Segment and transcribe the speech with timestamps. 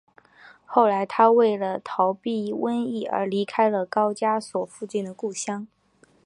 [0.65, 5.67] 后来他为了逃避瘟疫而离开了高加索附近的故乡。